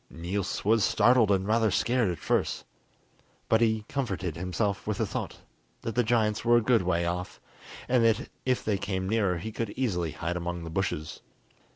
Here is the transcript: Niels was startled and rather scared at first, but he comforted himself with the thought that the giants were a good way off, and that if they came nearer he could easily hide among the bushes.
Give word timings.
Niels 0.09 0.65
was 0.65 0.83
startled 0.83 1.29
and 1.29 1.47
rather 1.47 1.69
scared 1.69 2.09
at 2.09 2.17
first, 2.17 2.65
but 3.47 3.61
he 3.61 3.85
comforted 3.87 4.35
himself 4.35 4.87
with 4.87 4.97
the 4.97 5.05
thought 5.05 5.41
that 5.83 5.93
the 5.93 6.01
giants 6.03 6.43
were 6.43 6.57
a 6.57 6.61
good 6.61 6.81
way 6.81 7.05
off, 7.05 7.39
and 7.87 8.03
that 8.03 8.27
if 8.43 8.65
they 8.65 8.79
came 8.79 9.07
nearer 9.07 9.37
he 9.37 9.51
could 9.51 9.69
easily 9.77 10.13
hide 10.13 10.37
among 10.37 10.63
the 10.63 10.71
bushes. 10.71 11.21